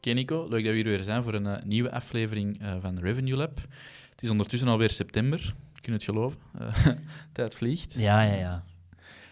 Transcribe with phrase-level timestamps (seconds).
[0.00, 2.98] Oké Nico, leuk dat we hier weer zijn voor een uh, nieuwe aflevering uh, van
[2.98, 3.56] Revenue Lab.
[4.10, 5.38] Het is ondertussen alweer september,
[5.72, 6.38] kun je het geloven?
[6.60, 6.86] Uh,
[7.32, 7.94] tijd vliegt.
[7.94, 8.64] Ja, ja, ja.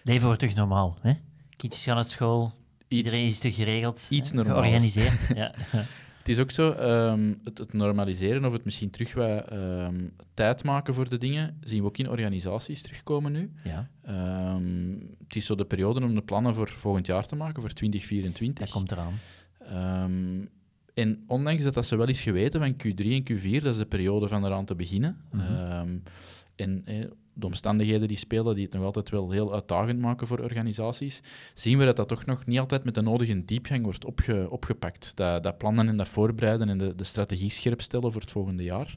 [0.02, 0.98] Leven wordt terug normaal.
[1.00, 1.12] Hè?
[1.56, 4.54] Kindjes gaan naar school, Iets- iedereen is terug geregeld, iets hè, normaal.
[4.56, 5.28] georganiseerd.
[5.36, 5.54] ja.
[6.18, 10.64] Het is ook zo, ehm, het, het normaliseren of het misschien terug wat ehm, tijd
[10.64, 13.52] maken voor de dingen, zien we ook in organisaties terugkomen nu.
[13.64, 14.90] ja, Ehm,
[15.26, 18.64] het is zo de periode om de plannen voor volgend jaar te maken, voor 2024.
[18.64, 19.18] dat komt eraan.
[19.58, 20.44] Ehm,
[20.98, 23.86] en ondanks dat, dat ze wel eens geweten van Q3 en Q4, dat is de
[23.88, 25.16] periode van eraan te beginnen.
[25.32, 25.54] Mhm.
[25.54, 25.98] Ehm,
[26.56, 30.38] en eh, de omstandigheden die spelen, die het nog altijd wel heel uitdagend maken voor
[30.38, 31.22] organisaties,
[31.54, 35.12] zien we dat dat toch nog niet altijd met de nodige diepgang wordt opge- opgepakt.
[35.16, 38.62] Dat, dat plannen en dat voorbereiden en de, de strategie scherp stellen voor het volgende
[38.62, 38.96] jaar.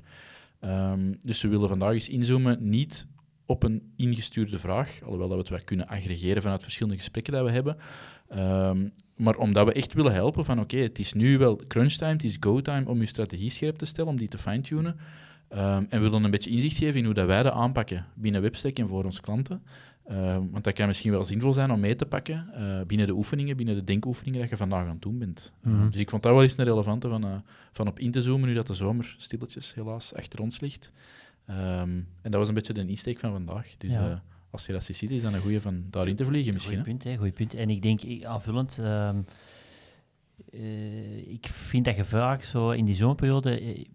[0.59, 3.05] Ehm, dus we willen vandaag eens inzoomen, niet
[3.51, 7.43] op een ingestuurde vraag, alhoewel dat we het wel kunnen aggregeren vanuit verschillende gesprekken dat
[7.43, 7.77] we hebben,
[8.31, 12.11] Ehm, maar omdat we echt willen helpen van oké, het is nu wel crunch time,
[12.11, 14.95] het is go time om je strategie scherp te stellen, om die te fine-tunen.
[15.47, 18.41] Ehm, en we willen een beetje inzicht geven in hoe dat wij dat aanpakken binnen
[18.41, 19.63] Webstack en voor onze klanten.
[20.05, 23.13] Ehm, want dat kan misschien wel zinvol zijn om mee te pakken eh, binnen de
[23.13, 25.53] oefeningen, binnen de denkoefeningen dat je vandaag aan het doen bent.
[25.63, 25.89] Mhm.
[25.89, 27.35] Dus ik vond dat wel eens een relevante van, eh,
[27.71, 30.91] van op in te zoomen, nu dat de zomer stilletjes helaas achter ons ligt.
[31.57, 31.89] Ehm,
[32.21, 33.75] en dat was een beetje de insteek van vandaag.
[33.77, 34.09] Dus Ja.
[34.09, 34.17] eh,
[34.49, 36.73] als je dat ziet, is dat een goede van daarin te vliegen misschien.
[36.77, 37.53] Goeie punt, hè, goeie punt.
[37.53, 39.21] En ik denk, ik- aanvullend, ehm,
[40.51, 43.85] eh, ik vind dat je vaak zo in die zomerperiode, eh,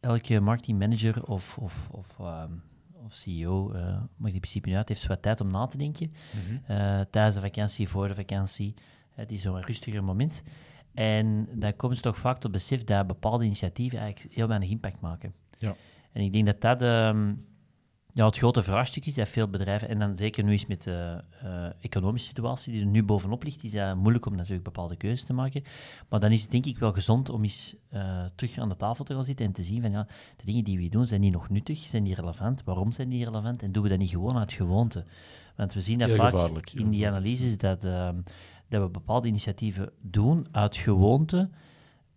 [0.00, 2.50] elke marketingmanager of, of, of, ehm,
[3.04, 3.82] of CEO, eh
[4.16, 6.12] maakt in principe niet uit, heeft wat tijd om na te denken.
[6.32, 6.72] Mhm.
[6.72, 8.74] eh, tijdens de vakantie, voor de vakantie.
[9.10, 10.42] Het is zo'n rustiger moment.
[10.94, 15.00] En dan komen ze toch vaak tot besef dat bepaalde initiatieven eigenlijk heel weinig impact
[15.00, 15.34] maken.
[15.58, 15.74] Ja.
[16.12, 17.32] En ik denk dat dat ehm,
[18.14, 21.24] ja, het grote vraagstuk is dat veel bedrijven, en dan zeker nu eens met de
[21.42, 25.26] eh, economische situatie die er nu bovenop ligt, is dat moeilijk om natuurlijk bepaalde keuzes
[25.26, 25.62] te maken.
[26.08, 29.04] Maar dan is het denk ik wel gezond om eens eh, terug aan de tafel
[29.04, 30.06] te gaan zitten en te zien van ja,
[30.36, 31.78] de dingen die we doen, zijn die nog nuttig?
[31.78, 32.62] Zijn die relevant?
[32.64, 33.62] Waarom zijn die relevant?
[33.62, 35.04] En doen we dat niet gewoon uit gewoonte?
[35.56, 38.16] Want we zien dat vaak in die analyses dat, ehm,
[38.68, 41.50] dat we bepaalde initiatieven doen uit gewoonte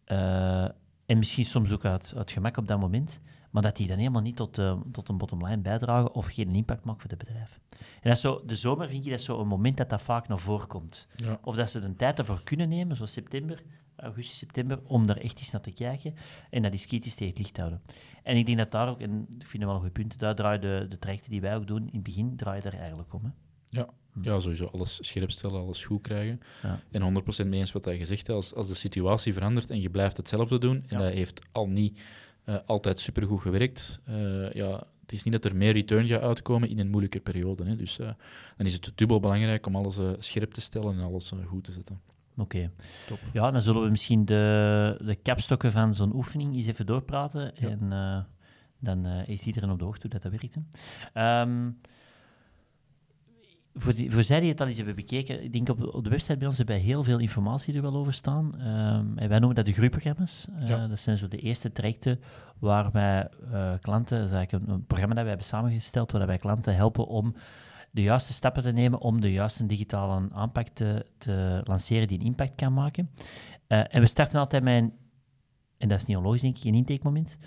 [0.05, 0.63] eh,
[1.05, 3.21] en misschien soms ook uit, uit gemak op dat moment,
[3.55, 6.85] maar dat die dan helemaal niet tot, eh, tot een bottomline bijdragen of geen impact
[6.85, 7.59] maken voor het bedrijf.
[7.71, 10.27] En dat is zo, de zomer vind ik dat zo een moment dat dat vaak
[10.27, 11.07] naar voren komt.
[11.15, 11.39] Ja.
[11.43, 13.63] Of dat ze er een tijd ervoor kunnen nemen, zoals september,
[13.95, 16.15] augustus, september, om daar echt eens naar te kijken
[16.49, 17.81] en dat die kritisch tegen het licht houden.
[18.23, 20.35] En ik denk dat daar ook, en ik vind dat wel een goed punt, daar
[20.35, 23.23] draaien de, de trajecten die wij ook doen, in het begin draaien daar eigenlijk om.
[23.23, 23.29] Hè.
[23.69, 23.89] Ja.
[24.21, 26.39] ja, sowieso alles scherp stellen, alles goed krijgen.
[26.63, 26.79] Ja.
[26.91, 28.37] En 100% mee eens wat hij gezegd heeft.
[28.37, 30.97] Als, als de situatie verandert en je blijft hetzelfde doen, en Ja.
[30.97, 31.99] dat heeft al niet
[32.45, 36.69] eh, altijd supergoed gewerkt, eh, ja, het is niet dat er meer return gaat uitkomen
[36.69, 37.65] in een moeilijke periode.
[37.65, 37.75] Hè.
[37.75, 38.09] Dus eh,
[38.57, 42.01] dan is het dubbel belangrijk om alles scherp te stellen en alles goed te zetten.
[42.37, 42.71] Oké.
[43.07, 43.19] Top.
[43.33, 47.51] Ja, dan zullen we misschien de, de kapstokken van zo'n oefening eens even doorpraten.
[47.55, 47.69] Ja.
[47.69, 48.27] En
[48.79, 50.55] dan is iedereen op de hoogte hoe dat, dat werkt.
[50.55, 50.61] Hè.
[51.13, 51.71] Ehm,
[53.77, 56.09] voor, die, voor zij die het al eens hebben bekeken, ik denk op, op de
[56.09, 58.59] website bij ons hebben wij heel veel informatie er wel over staan.
[58.59, 60.47] Ehm, en wij noemen dat de groeiprogramma's.
[60.59, 60.87] Eh, Ja.
[60.87, 62.19] Dat zijn zo de eerste trajecten
[62.59, 66.27] waar wij eh, klanten, dat is eigenlijk een, een programma dat wij hebben samengesteld, waar
[66.27, 67.35] wij klanten helpen om
[67.91, 72.25] de juiste stappen te nemen om de juiste digitale aanpak te, te lanceren die een
[72.25, 73.09] impact kan maken.
[73.67, 74.93] Eh, en we starten altijd met een,
[75.77, 77.37] en dat is niet onlogisch denk ik, een intakemoment,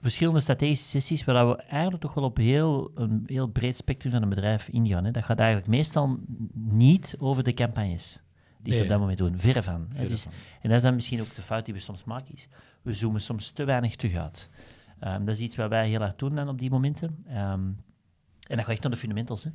[0.00, 4.22] verschillende strategische sessies waar we eigenlijk toch wel op heel, een heel breed spectrum van
[4.22, 5.04] een bedrijf ingaan.
[5.04, 5.10] Hè.
[5.10, 6.18] Dat gaat eigenlijk meestal
[6.54, 8.22] niet over de campagnes
[8.62, 9.86] die ze op dat moment doen, verre van.
[9.90, 10.32] Verre Dus, van.
[10.60, 12.48] en dat is dan misschien ook de fout die we soms maken, is
[12.82, 14.50] we zoomen soms te weinig terug uit.
[14.98, 17.24] Ehm, dat is iets wat wij heel hard doen dan op die momenten.
[17.26, 17.36] Ehm,
[18.48, 19.44] en dat gaat echt naar de fundamentals.
[19.44, 19.50] Hè.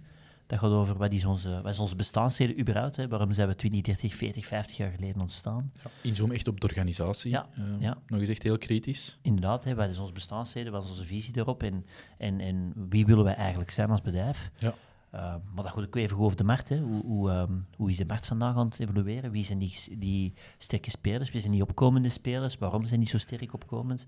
[0.53, 2.95] Dat gaat over wat is onze, wat is onze bestaansreden überhaupt.
[2.95, 3.07] Hè.
[3.07, 5.71] Waarom zijn we 20, 30, 40, 50 jaar geleden ontstaan?
[5.83, 7.31] Ja, inzoom echt op de organisatie.
[7.31, 7.97] Ja, Eh, ja.
[8.07, 9.19] Nog eens echt heel kritisch.
[9.21, 11.85] Inderdaad, hè, wat is onze bestaansreden, wat is onze visie daarop en,
[12.17, 14.51] en, en wie willen wij eigenlijk zijn als bedrijf?
[14.57, 14.73] Ja.
[15.15, 15.19] Uh,
[15.53, 16.69] maar dat gaat ook even over de markt.
[16.69, 16.79] Hè.
[16.79, 19.31] Hoe, hoe, um, hoe is de markt vandaag aan het evolueren?
[19.31, 21.31] Wie zijn die, die sterke spelers?
[21.31, 22.57] Wie zijn die opkomende spelers?
[22.57, 24.07] Waarom zijn die zo sterk opkomend?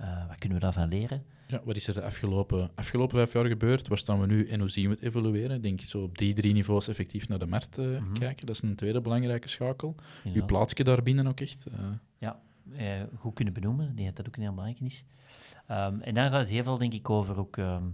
[0.00, 1.24] Uh, wat kunnen we daarvan leren?
[1.46, 3.88] Ja, wat is er de afgelopen, afgelopen vijf jaar gebeurd?
[3.88, 5.56] Waar staan we nu en hoe zien we het evolueren?
[5.56, 8.18] Ik denk zo op die drie niveaus effectief naar de markt uh, mm -hmm.
[8.18, 8.46] kijken.
[8.46, 9.94] Dat is een tweede belangrijke schakel.
[10.24, 11.66] Uw plaatsje daarbinnen ook echt.
[11.68, 11.74] Uh,
[12.18, 12.40] ja.
[12.76, 13.88] eh, goed kunnen benoemen.
[13.88, 15.04] Ik denk dat dat ook een heel belangrijk is.
[15.66, 17.56] Ehm, en dan gaat het heel veel, denk ik, over ook...
[17.56, 17.84] ehm,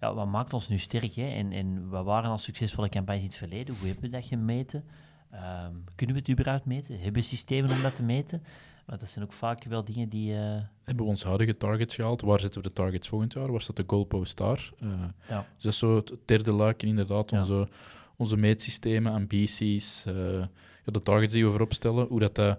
[0.00, 1.14] ja, wat maakt ons nu sterk?
[1.14, 1.28] Hè?
[1.28, 3.74] En, en wat waren al succesvolle campagnes in het verleden?
[3.78, 4.84] Hoe hebben we dat gemeten?
[5.30, 6.94] Ehm, kunnen we het überhaupt meten?
[6.94, 8.42] Hebben we systemen om dat te meten?
[8.90, 10.34] Want dat zijn ook vaak wel dingen die...
[10.34, 10.40] eh,
[10.84, 12.20] Hebben we onze huidige targets gehaald?
[12.20, 13.50] Waar zetten we de targets volgend jaar?
[13.52, 14.70] Waar staat de goalpost daar?
[14.78, 14.88] Eh,
[15.28, 15.46] ja.
[15.54, 17.38] Dus dat is zo het derde luik, en inderdaad, Ja.
[17.38, 17.68] onze,
[18.16, 20.38] onze meetsystemen, ambities, eh,
[20.84, 22.58] ja, de targets die we voorop stellen, hoe dat, dat,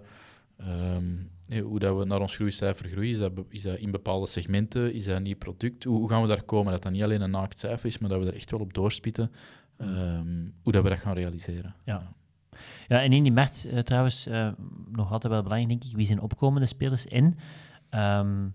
[0.58, 1.04] ehm,
[1.62, 3.10] hoe dat we naar ons groeicijfer groeien.
[3.12, 4.94] Is dat, is dat in bepaalde segmenten?
[4.94, 5.84] Is dat een nieuw product?
[5.84, 6.72] Hoe, hoe gaan we daar komen?
[6.72, 8.74] Dat dat niet alleen een naakt cijfer is, maar dat we er echt wel op
[8.74, 9.32] doorspitten.
[9.76, 11.74] ehm, hoe dat we dat gaan realiseren.
[11.84, 12.12] Ja.
[12.88, 14.48] Ja, en in die markt eh, trouwens, eh,
[14.90, 17.36] nog altijd wel belangrijk, denk ik, wie zijn opkomende spelers en
[17.90, 18.48] ehm,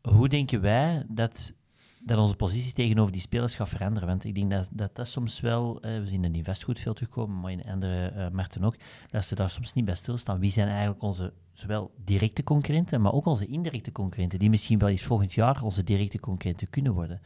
[0.00, 1.54] hoe denken wij dat,
[2.00, 4.08] dat onze positie tegenover die spelers gaat veranderen?
[4.08, 6.94] Want ik denk dat dat, dat soms wel, eh, we zien dat in vastgoed veel
[6.94, 8.76] terugkomen, maar in andere markten ook,
[9.10, 10.38] dat ze daar soms niet bij stilstaan.
[10.38, 14.88] Wie zijn eigenlijk onze zowel directe concurrenten, maar ook onze indirecte concurrenten, die misschien wel
[14.88, 17.20] eens volgend jaar onze directe concurrenten kunnen worden?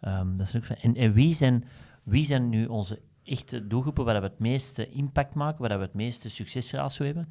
[0.00, 1.64] Ehm, dat is ook, en, en wie zijn,
[2.02, 5.94] wie zijn nu onze echte doelgroepen waar we het meeste impact maken, waar we het
[5.94, 7.28] meeste succesratio hebben.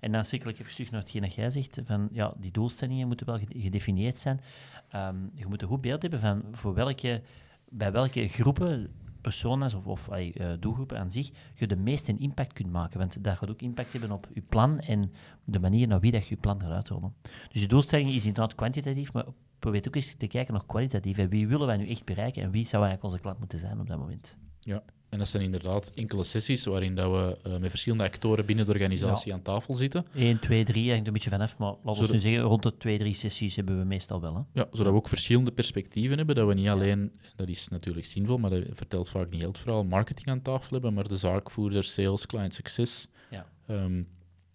[0.00, 3.06] En dan cirkel ik even terug naar hetgeen dat jij zegt, van ja, die doelstellingen
[3.06, 4.40] moeten wel gede- gedefinieerd zijn.
[4.88, 7.22] Ehm, je moet een goed beeld hebben van voor welke,
[7.68, 8.90] bij welke groepen,
[9.20, 12.98] personas of, of eh, doelgroepen aan zich, je de meeste impact kunt maken.
[12.98, 15.12] Want dat gaat ook impact hebben op je plan en
[15.44, 17.14] de manier naar wie dat je plan gaat uitrollen.
[17.52, 19.24] Dus je doelstelling is inderdaad kwantitatief, maar
[19.58, 21.28] probeer ook eens te kijken naar kwalitatief.
[21.28, 23.88] Wie willen wij nu echt bereiken en wie zou eigenlijk onze klant moeten zijn op
[23.88, 24.36] dat moment?
[24.60, 24.82] Ja,
[25.12, 28.72] en dat zijn inderdaad enkele sessies waarin dat we eh, met verschillende actoren binnen de
[28.72, 30.06] organisatie aan tafel zitten.
[30.14, 32.76] 1, 2, 3, hangt een beetje vanaf, maar laten we Zodat- nu zeggen, rond de
[32.76, 34.34] 2, 3 sessies hebben we meestal wel.
[34.34, 34.40] Hè?
[34.60, 36.34] Ja, zodat we ook verschillende perspectieven hebben.
[36.34, 39.58] Dat we niet alleen, dat is natuurlijk zinvol, maar dat vertelt vaak niet heel het
[39.58, 43.08] verhaal, marketing aan tafel hebben, maar de zaakvoerder, sales, client success.
[43.30, 43.46] Ja.
[43.66, 44.02] Ehm,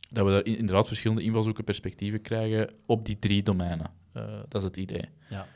[0.09, 3.92] dat we daar in- inderdaad verschillende invalshoeken, perspectieven krijgen op die drie domeinen.
[4.13, 5.04] Eh, dat is het idee.
[5.30, 5.48] Ja.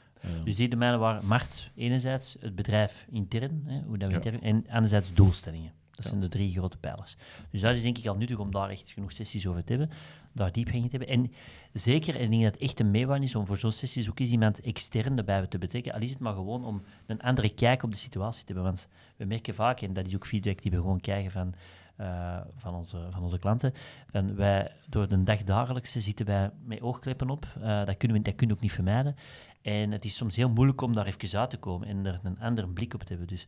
[0.43, 4.65] Dus die domeinen waren markt, enerzijds, het bedrijf intern, hè, hoe dat we intern, en
[4.69, 5.71] anderzijds doelstellingen.
[5.91, 7.15] Dat zijn de drie grote pijlers.
[7.51, 9.97] Dus dat is denk ik al nuttig om daar echt genoeg sessies over te hebben,
[10.33, 11.15] daar diepgang in te hebben.
[11.15, 11.31] En
[11.73, 14.19] zeker, en ik denk dat het echt een meewaarde is om voor zo'n sessies ook
[14.19, 17.83] eens iemand extern erbij te betrekken, al is het maar gewoon om een andere kijk
[17.83, 18.63] op de situatie te hebben.
[18.63, 21.53] Want we merken vaak, en dat is ook feedback die we gewoon krijgen van,
[21.95, 23.73] eh, van, onze, van onze klanten,
[24.11, 27.45] van wij, door de dagdagelijkse zitten wij met oogkleppen op.
[27.61, 29.15] Eh, dat, kunnen we, dat kunnen we ook niet vermijden.
[29.61, 32.39] En het is soms heel moeilijk om daar even uit te komen en er een
[32.39, 33.27] andere blik op te hebben.
[33.27, 33.41] Dus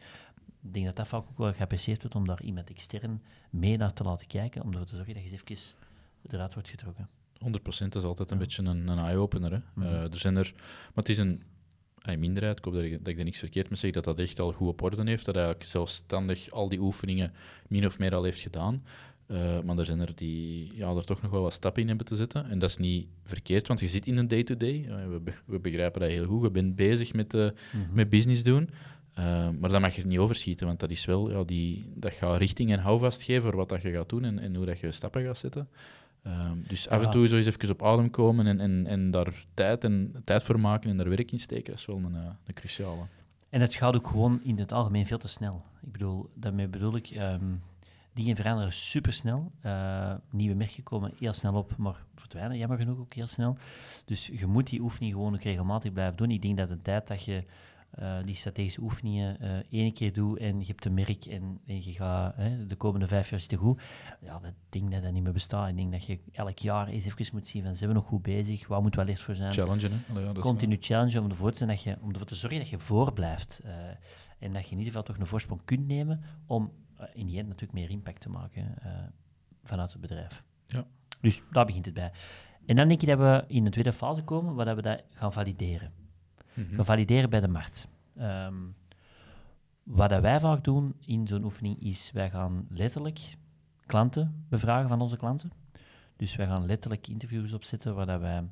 [0.64, 3.94] ik denk dat dat vaak ook wel geapprecieerd wordt om daar iemand extern mee naar
[3.94, 5.78] te laten kijken, om ervoor te zorgen dat je eens even
[6.32, 7.10] eruit wordt getrokken.
[7.40, 8.44] 100% is altijd een Ja.
[8.44, 9.52] beetje een, een eye-opener.
[9.52, 9.84] Hè.
[9.84, 11.44] Eh, er zijn er, maar het is een,
[12.02, 14.20] een minderheid, ik hoop dat ik, dat ik er niks verkeerd mee zeg, dat dat
[14.20, 17.34] echt al goed op orde heeft, dat hij eigenlijk zelfstandig al die oefeningen
[17.68, 18.84] min of meer al heeft gedaan.
[19.34, 22.06] Eh, maar er zijn er die ja, er toch nog wel wat stappen in hebben
[22.06, 22.50] te zetten.
[22.50, 24.86] En dat is niet verkeerd, want je zit in een day-to-day.
[24.90, 26.44] Eh, we, be- we begrijpen dat heel goed.
[26.44, 27.50] Je bent bezig met, eh,
[27.92, 28.70] met business doen.
[29.60, 32.38] Maar dat mag je er niet overschieten, want dat is wel, ja, die, dat gaat
[32.38, 34.92] richting en houvast geven voor wat dat je gaat doen en, en hoe dat je
[34.92, 35.68] stappen gaat zetten.
[36.24, 39.46] Ehm, dus af en toe zo eens even op adem komen en, en, en daar
[39.54, 42.16] tijd, en, tijd voor maken en daar werk in steken, dat is wel een,
[42.46, 43.04] een cruciale.
[43.50, 45.64] En het gaat ook gewoon in het algemeen veel te snel.
[45.82, 47.44] Ik bedoel, daarmee bedoel ik, ehm,
[48.14, 49.52] dingen veranderen supersnel.
[49.62, 53.58] Eh nieuwe merken komen heel snel op, maar verdwijnen jammer genoeg ook heel snel.
[54.06, 56.32] Dus je moet die oefening gewoon ook regelmatig blijven doen.
[56.32, 57.44] Ik denk dat de tijd dat je
[57.92, 61.84] eh, die strategische oefeningen eh één keer doet en je hebt een merk en, en
[61.84, 63.82] je gaat hè, de komende vijf jaar zitten goed,
[64.22, 65.70] ja, dat denk dat dat niet meer bestaat.
[65.70, 68.22] Ik denk dat je elk jaar eens even moet zien van, zijn we nog goed
[68.22, 68.68] bezig?
[68.68, 69.52] Waar moeten we alert voor zijn?
[69.52, 70.20] Challengen, hè?
[70.20, 72.70] Ja, is, continu challenge om ervoor te, zijn dat je, om ervoor te zorgen dat
[72.70, 73.62] je voorblijft.
[73.64, 73.72] eh
[74.44, 76.72] en dat je in ieder geval toch een voorsprong kunt nemen om
[77.14, 78.92] in die end natuurlijk meer impact te maken eh,
[79.64, 80.44] vanuit het bedrijf.
[80.68, 80.86] Ja.
[81.22, 82.12] Dus daar begint het bij.
[82.66, 85.04] En dan denk ik dat we in de tweede fase komen, waar dat we dat
[85.10, 85.92] gaan valideren.
[86.54, 86.76] Mhm.
[86.76, 87.88] Gaan valideren bij de markt.
[88.18, 88.56] Ehm,
[89.84, 93.36] wat dat wij vaak doen in zo'n oefening is, wij gaan letterlijk
[93.86, 95.52] klanten bevragen van onze klanten.
[96.16, 98.44] Dus wij gaan letterlijk interviews opzetten waar dat wij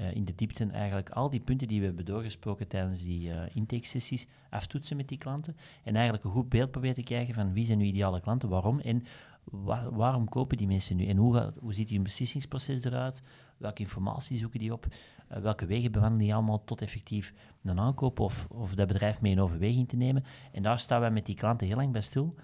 [0.00, 3.56] eh, in de diepte eigenlijk al die punten die we hebben doorgesproken tijdens die eh
[3.56, 5.56] intake-sessies aftoetsen met die klanten.
[5.84, 8.80] En eigenlijk een goed beeld proberen te krijgen van wie zijn nu ideale klanten, waarom
[8.80, 9.04] en
[9.44, 13.22] wa- waarom kopen die mensen nu en hoe, gaat, hoe ziet hun beslissingsproces eruit,
[13.56, 14.86] welke informatie zoeken die op,
[15.28, 17.32] eh, welke wegen bewandelen die allemaal tot effectief
[17.64, 20.24] een aankoop of, of dat bedrijf mee in overweging te nemen.
[20.52, 22.34] En daar staan wij met die klanten heel lang bij stil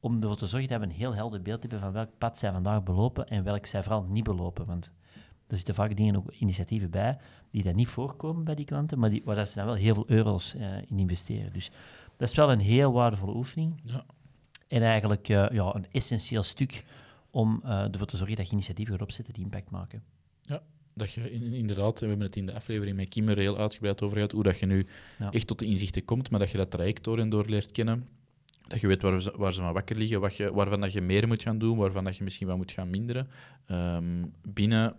[0.00, 2.52] om ervoor te zorgen dat we een heel helder beeld hebben van welk pad zij
[2.52, 4.66] vandaag belopen en welk zij vooral niet belopen.
[4.66, 4.92] Want
[5.48, 7.18] er zitten vaak dingen, ook initiatieven bij,
[7.50, 9.94] die dan niet voorkomen bij die klanten, maar die, waar dat ze dan wel heel
[9.94, 11.52] veel euro's eh, in investeren.
[11.52, 11.70] Dus
[12.16, 13.80] dat is wel een heel waardevolle oefening.
[13.84, 14.04] Ja.
[14.68, 16.84] En eigenlijk eh, ja, een essentieel stuk
[17.30, 20.02] om eh, ervoor te zorgen dat je initiatieven gaat opzetten die impact maken.
[20.94, 24.02] dat je in- inderdaad, we hebben het in de aflevering met Kim er heel uitgebreid
[24.02, 24.86] over gehad, hoe dat je nu
[25.18, 25.30] Ja.
[25.32, 28.08] echt tot de inzichten komt, maar dat je dat traject door en door leert kennen.
[28.68, 31.00] Dat je weet waar ze, waar ze van wakker liggen, wat je, waarvan dat je
[31.00, 33.28] meer moet gaan doen, waarvan dat je misschien wat moet gaan minderen.
[33.66, 34.94] Ehm, binnen,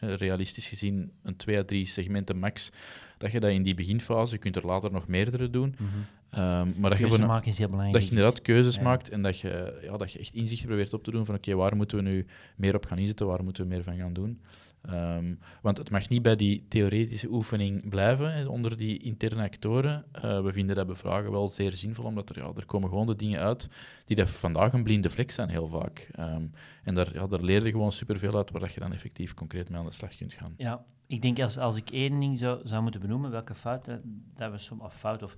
[0.00, 2.70] realistisch gezien, een twee à drie segmenten max,
[3.18, 5.88] dat je dat in die beginfase, je kunt er later nog meerdere doen, Mhm.
[6.30, 7.94] Ehm, maar dat je, Keuze voor een- maken is heel belangrijk.
[7.98, 8.82] dat je inderdaad keuzes Ja.
[8.82, 11.54] maakt en dat je, ja, dat je echt inzichten probeert op te doen van oké,
[11.54, 12.26] waar moeten we nu
[12.56, 14.40] meer op gaan inzetten, waar moeten we meer van gaan doen.
[14.82, 20.04] Ehm, want het mag niet bij die theoretische oefening blijven hè, onder die interne actoren.
[20.12, 23.16] Eh, we vinden dat bevragen wel zeer zinvol, omdat er, ja, er komen gewoon de
[23.16, 23.68] dingen uit
[24.04, 26.08] die dat vandaag een blinde vlek zijn, heel vaak.
[26.12, 26.46] Ehm,
[26.84, 29.68] en daar, ja, daar leer je gewoon superveel uit waar dat je dan effectief concreet
[29.68, 30.54] mee aan de slag kunt gaan.
[30.56, 33.86] Ja, ik denk als, als ik één ding zou, zou moeten benoemen, welke fout
[34.34, 35.36] dat we soms, of fout of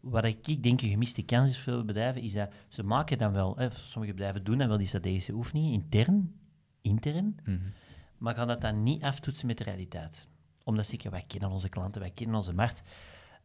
[0.00, 3.32] wat ik, denk een gemiste kans is voor veel bedrijven, is dat ze maken dan
[3.32, 6.34] wel, hè, sommige bedrijven doen dan wel die strategische oefeningen intern,
[6.82, 7.58] intern, Mhm.
[8.24, 10.28] Maar gaan dat dan niet aftoetsen met de realiteit.
[10.62, 12.82] Omdat ze zeggen, wij kennen onze klanten, wij kennen onze markt,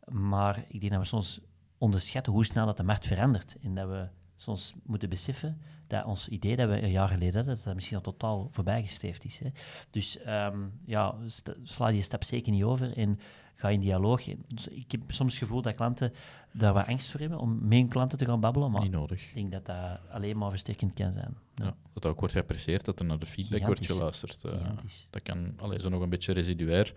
[0.07, 1.39] maar ik denk dat we soms
[1.77, 6.27] onderschatten hoe snel dat de markt verandert en dat we soms moeten beseffen dat ons
[6.27, 9.39] idee dat we een jaar geleden hadden, dat dat misschien al totaal voorbijgestreefd is.
[9.39, 9.49] Hè.
[9.89, 11.15] Dus ehm, ja,
[11.63, 13.19] sla die stap zeker niet over en
[13.59, 14.23] ga in dialoog.
[14.47, 16.13] Dus ik heb soms het gevoel dat klanten
[16.51, 19.27] daar wat angst voor hebben om met hun klanten te gaan babbelen, maar Niet nodig.
[19.27, 21.37] ik denk dat dat alleen maar versterkend kan zijn.
[21.55, 24.43] Ja, dat ook wordt geapprecieerd, dat er naar de feedback wordt geluisterd.
[24.43, 24.69] Eh,
[25.09, 26.93] dat kan alleen zo nog een beetje residuair.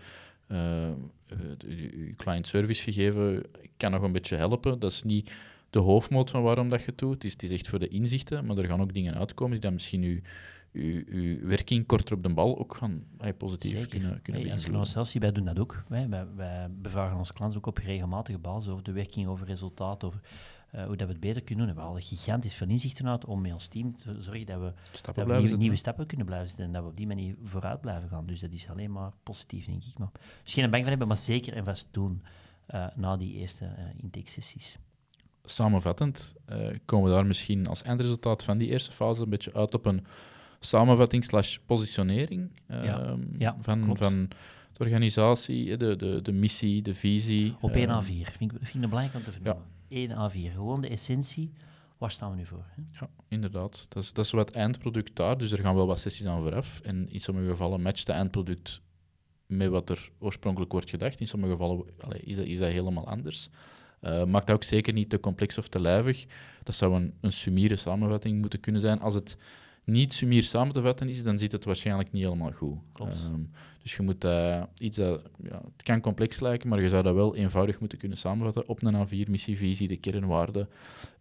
[0.46, 0.94] Eh, eh,
[1.58, 3.42] je je client service gegeven
[3.76, 4.78] kan nog een beetje helpen.
[4.78, 5.32] Dat is niet
[5.70, 7.14] de hoofdmoot van waarom dat je het doet.
[7.14, 9.60] Het is, het is echt voor de inzichten, maar er gaan ook dingen uitkomen die
[9.60, 10.22] dan misschien je,
[10.72, 13.88] je, je werking korter op de bal ook gaan eh, positief Zeker.
[13.88, 15.84] kunnen, kunnen Hey, als onszelf zie, wij doen dat ook.
[15.88, 20.04] Wij, wij, wij bevragen onze klanten ook op regelmatige basis over de werking, over resultaat,
[20.04, 20.20] over
[20.70, 21.74] eh, hoe dat we het beter kunnen doen.
[21.74, 24.72] En we halen gigantisch veel inzichten uit om met ons team te zorgen dat we,
[24.92, 27.36] Stappen dat we blijven nieuwe, stappen kunnen blijven zetten en dat we op die manier
[27.42, 28.26] vooruit blijven gaan.
[28.26, 29.98] Dus dat is alleen maar positief, denk ik.
[29.98, 30.10] Maar,
[30.42, 32.22] dus geen bang van hebben, maar zeker en vast doen
[32.66, 34.78] eh, na die eerste intake-sessies.
[35.44, 36.34] Samenvattend
[36.84, 40.06] komen we daar misschien als eindresultaat van die eerste fase een beetje uit op een
[40.64, 43.16] samenvatting slash positionering eh, Ja.
[43.38, 43.98] Ja, van, klopt.
[43.98, 44.28] van
[44.72, 47.54] de organisatie, de, de, de missie, de visie.
[47.60, 49.64] Op eh, 1 A4, vind ik, vind ik het belangrijk om te vernoemen.
[49.88, 51.52] 1 A4, gewoon de essentie.
[51.98, 52.64] Waar staan we nu voor?
[52.68, 52.82] Hè?
[53.00, 53.86] Ja, inderdaad.
[53.88, 56.80] Dat is, dat is wat eindproduct daar, dus er gaan wel wat sessies aan vooraf.
[56.80, 58.80] En in sommige gevallen matcht de eindproduct
[59.46, 61.20] met wat er oorspronkelijk wordt gedacht.
[61.20, 61.84] In sommige gevallen
[62.24, 63.48] is, dat, is dat helemaal anders.
[64.00, 66.26] Eh maakt dat ook zeker niet te complex of te lijvig.
[66.62, 69.00] Dat zou een, een summiere samenvatting moeten kunnen zijn.
[69.00, 69.36] Als het
[69.84, 72.78] niet summier samen te vatten is, dan zit het waarschijnlijk niet helemaal goed.
[72.92, 73.12] Klopt.
[73.24, 73.40] Ehm,
[73.82, 75.22] dus je moet eh, iets dat...
[75.42, 78.82] Ja, het kan complex lijken, maar je zou dat wel eenvoudig moeten kunnen samenvatten op
[78.82, 80.68] een A4, missievisie, de kernwaarden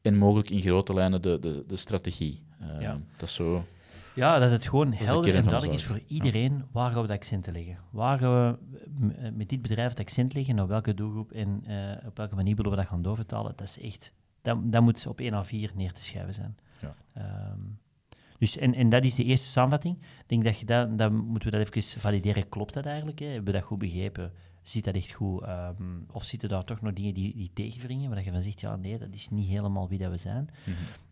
[0.01, 2.41] en mogelijk in grote lijnen de, de, de strategie.
[2.60, 3.00] Ehm, Ja.
[3.18, 3.65] Dat is zo...
[4.15, 7.13] Ja, dat het gewoon de helder en duidelijk is voor iedereen waar gaan we de
[7.13, 7.77] accenten leggen.
[7.89, 8.58] Waar we
[9.00, 12.56] m- met dit bedrijf het accent leggen, naar welke doelgroep en eh, op welke manier
[12.56, 13.53] willen we dat gaan doorvertalen.
[13.56, 16.58] Dat is echt, dat, dat moet op 1 à 4 neer te schrijven zijn.
[16.82, 16.96] Ja.
[17.13, 17.60] Ehm,
[18.41, 19.98] dus, en, en dat is de eerste samenvatting.
[19.98, 22.50] Ik denk dat je dat, dan moeten we dat even valideren.
[22.50, 23.19] Klopt dat eigenlijk?
[23.19, 23.25] Hè?
[23.25, 24.31] Hebben we dat goed begrepen?
[24.62, 25.43] Zit dat echt goed?
[25.43, 28.75] Ehm, of zitten daar toch nog dingen die, die tegenwringen, waar je van zegt, ja,
[28.75, 30.50] nee, dat is niet helemaal wie dat we zijn.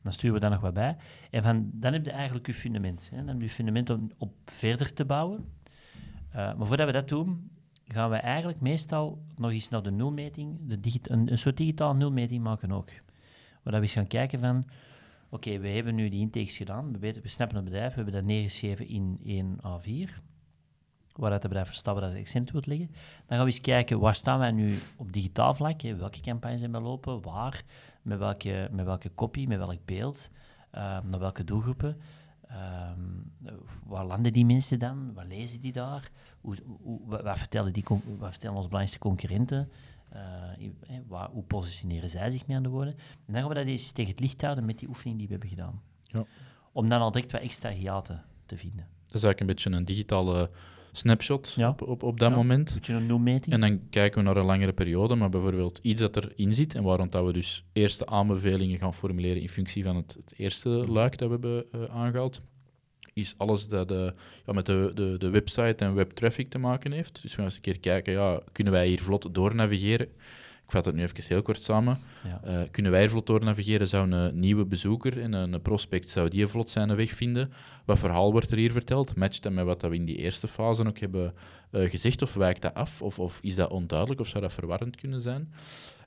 [0.02, 0.96] Dan sturen we daar nog wat bij.
[1.30, 3.10] En van, dan heb je eigenlijk je fundament.
[3.12, 3.18] Hè?
[3.18, 5.46] Dan heb je je fundament om op verder te bouwen.
[6.30, 7.52] Eh, maar voordat we dat doen,
[7.88, 12.44] gaan we eigenlijk meestal nog eens naar de nulmeting, de een, een soort digitaal nulmeting
[12.44, 12.90] maken ook.
[13.64, 14.66] Waar we eens gaan kijken van,
[15.30, 18.14] oké, we hebben nu die intakes gedaan, we, weten, we snappen het bedrijf, we hebben
[18.14, 20.12] dat neergeschreven in 1 A4,
[21.16, 22.88] waar het bedrijf waar het accent wil liggen.
[22.88, 25.82] Dan gaan we eens kijken, waar staan wij nu op digitaal vlak?
[25.82, 27.22] Welke campagnes zijn we lopen?
[27.22, 27.64] Waar?
[28.02, 29.46] Met welke, met welke copy?
[29.46, 30.32] Met welk beeld?
[30.72, 31.98] Ehm, naar welke doelgroepen?
[32.48, 33.00] Ehm,
[33.86, 35.14] waar landen die mensen dan?
[35.14, 36.12] Wat lezen die daar?
[36.42, 37.84] Wat, vertellen die,
[38.18, 39.72] wat vertellen onze belangrijkste concurrenten?
[40.10, 40.20] Eh,
[41.08, 42.94] waar, hoe positioneren zij zich mee aan de woorden?
[42.98, 45.32] En dan gaan we dat eens tegen het licht houden met die oefening die we
[45.34, 45.82] hebben gedaan.
[46.02, 46.26] Ja.
[46.72, 48.88] Om dan al direct wat extra hiaten te vinden.
[49.08, 50.50] Dat is eigenlijk een beetje een digitale
[50.92, 51.70] snapshot Ja.
[51.70, 52.36] op, op, op dat Ja.
[52.36, 52.70] moment.
[52.70, 53.54] Een beetje een nulmeting.
[53.54, 56.84] En dan kijken we naar een langere periode, maar bijvoorbeeld iets dat erin zit en
[56.84, 61.18] waarom dat we dus eerste aanbevelingen gaan formuleren in functie van het, het eerste luik
[61.18, 62.42] dat we hebben eh, aangehaald,
[63.20, 64.10] is alles dat eh,
[64.46, 67.22] ja, met de, de, de website en webtraffic te maken heeft.
[67.22, 70.08] Dus we gaan eens een keer kijken, ja, kunnen wij hier vlot doornavigeren?
[70.70, 71.98] Ik vat het nu even heel kort samen.
[72.24, 72.42] Ja.
[72.44, 73.88] Eh, kunnen wij er vlot door navigeren?
[73.88, 77.52] Zou een nieuwe bezoeker en een prospect, zou die vlot zijn weg vinden?
[77.86, 79.16] Wat verhaal wordt er hier verteld?
[79.16, 81.34] Matcht dat met wat we in die eerste fase ook hebben
[81.72, 82.22] eh, gezegd?
[82.22, 83.02] Of wijkt dat af?
[83.02, 84.20] Of, of is dat onduidelijk?
[84.20, 85.54] Of zou dat verwarrend kunnen zijn?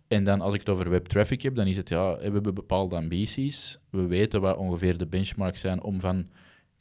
[0.09, 2.97] En dan als ik het over webtraffic heb, dan is het ja, we hebben bepaalde
[2.97, 3.79] ambities.
[3.91, 6.29] We weten wat ongeveer de benchmarks zijn om van,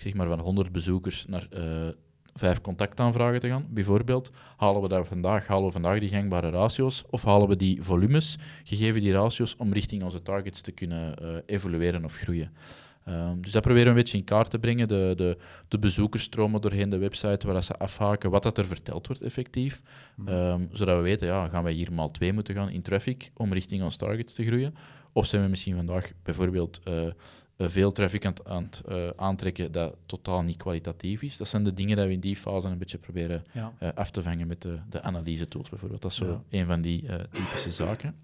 [0.01, 1.87] ik zeg maar, van 100 bezoekers naar, eh,
[2.33, 3.65] vijf contactaanvragen te gaan.
[3.69, 7.83] Bijvoorbeeld, halen we daar vandaag, halen we vandaag die gangbare ratio's of halen we die
[7.83, 12.51] volumes, gegeven die ratio's, om richting onze targets te kunnen uh, evolueren of groeien.
[13.07, 16.61] Um, dus dat proberen we een beetje in kaart te brengen, de, de, de bezoekersstromen
[16.61, 19.81] doorheen de website, waar dat ze afhaken, wat dat er verteld wordt effectief.
[20.25, 23.53] Um, zodat we weten, ja, gaan wij hier maal twee moeten gaan in traffic om
[23.53, 24.75] richting onze targets te groeien?
[25.13, 27.11] Of zijn we misschien vandaag bijvoorbeeld uh,
[27.69, 31.37] veel traffic aan, aan het uh, aantrekken dat totaal niet kwalitatief is?
[31.37, 33.93] Dat zijn de dingen die we in die fase een beetje proberen ja.
[33.95, 36.01] af te vangen met de, de analyse-tools bijvoorbeeld.
[36.01, 36.59] Dat is zo ja.
[36.59, 38.15] een van die typische zaken.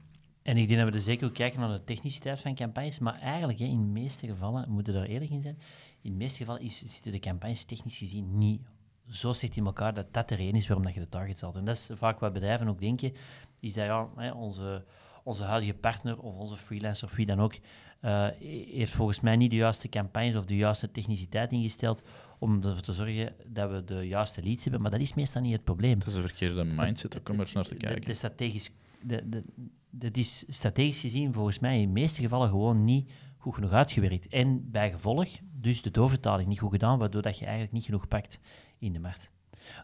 [0.47, 3.19] En ik denk dat we er zeker ook kijken naar de techniciteit van campagnes, maar
[3.19, 5.57] eigenlijk hè, in de meeste gevallen, we moeten daar eerlijk in zijn,
[6.01, 8.61] in de meeste gevallen is, zitten de campagnes technisch gezien niet
[9.09, 11.55] zo slecht in elkaar dat dat de reden is waarom dat je de target zet.
[11.55, 13.13] En dat is vaak wat bedrijven ook denken,
[13.59, 14.85] is dat ja, hè, onze,
[15.27, 17.53] onze huidige partner of onze freelancer of wie dan ook,
[18.01, 18.27] uh,
[18.69, 22.01] heeft volgens mij niet de juiste campagnes of de juiste techniciteit ingesteld
[22.39, 24.81] om ervoor te zorgen dat we de juiste leads hebben.
[24.81, 25.99] Maar dat is meestal niet het probleem.
[25.99, 28.01] Dat is een verkeerde mindset om er naar te kijken.
[28.01, 29.43] De, de strategisch de, de,
[29.89, 34.27] dat is strategisch gezien volgens mij in de meeste gevallen gewoon niet goed genoeg uitgewerkt.
[34.27, 38.07] En bij gevolg, dus de doorvertaling niet goed gedaan, waardoor dat je eigenlijk niet genoeg
[38.07, 38.39] pakt
[38.77, 39.31] in de markt.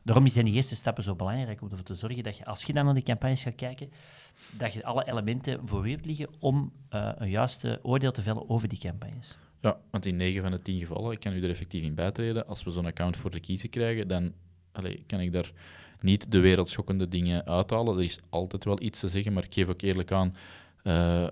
[0.03, 2.73] Daarom zijn die eerste stappen zo belangrijk, om ervoor te zorgen dat je, als je
[2.73, 3.91] dan naar die campagnes gaat kijken,
[4.57, 8.49] dat je alle elementen voor je hebt liggen om uh, een juiste oordeel te vellen
[8.49, 9.37] over die campagnes.
[9.61, 12.47] Ja, want in 9 van de 10 gevallen, ik kan u er effectief in bijtreden,
[12.47, 14.33] als we zo'n account voor de kiezer krijgen, dan
[14.71, 15.51] allez, kan ik daar
[15.99, 17.97] niet de wereldschokkende dingen uithalen.
[17.97, 20.35] Er is altijd wel iets te zeggen, maar ik geef ook eerlijk aan
[20.83, 21.27] uh,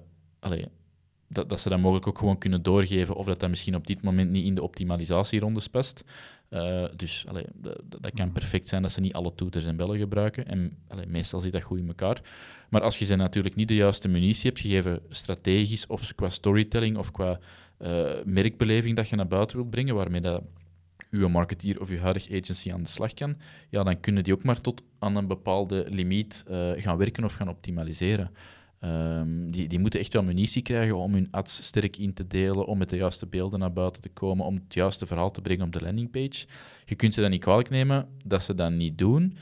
[1.32, 4.02] dat, dat ze dat mogelijk ook gewoon kunnen doorgeven of dat dat misschien op dit
[4.02, 6.04] moment niet in de optimalisatierondes past.
[6.50, 7.46] Uh, dus allee,
[8.00, 10.48] dat, kan perfect zijn dat ze niet alle toeters en bellen gebruiken.
[10.48, 12.22] En allee, meestal zit dat goed in elkaar.
[12.70, 16.98] Maar als je ze natuurlijk niet de juiste munitie hebt gegeven, strategisch of qua storytelling
[16.98, 17.40] of qua
[17.82, 20.42] uh, merkbeleving dat je naar buiten wilt brengen, waarmee dat
[21.12, 23.38] uw marketeer of uw huidige agency aan de slag kan,
[23.70, 27.34] ja, dan kunnen die ook maar tot aan een bepaalde limiet uh, gaan werken of
[27.34, 28.32] gaan optimaliseren.
[28.84, 32.66] Um, die, die moeten echt wel munitie krijgen om hun ads sterk in te delen,
[32.66, 35.66] om met de juiste beelden naar buiten te komen, om het juiste verhaal te brengen
[35.66, 36.46] op de landingpage.
[36.86, 39.38] Je kunt ze dan niet kwalijk nemen dat ze dat niet doen,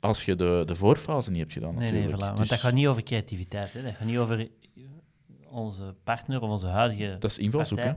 [0.00, 1.74] als je de, de voorfase niet hebt gedaan.
[1.74, 2.20] Nee, natuurlijk.
[2.20, 2.36] nee, voilà.
[2.36, 3.72] want dat gaat niet over creativiteit.
[3.72, 3.82] Hè.
[3.82, 4.48] Dat gaat niet over
[5.48, 7.16] onze partner of onze huidige.
[7.18, 7.92] Dat is invalshoek, hè?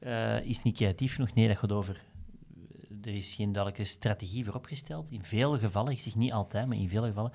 [0.00, 1.34] Uh, is niet creatief genoeg.
[1.34, 2.02] Nee, dat gaat over
[3.02, 5.10] er is geen duidelijke strategie voor opgesteld.
[5.10, 7.32] In vele gevallen, ik zeg niet altijd, maar in vele gevallen,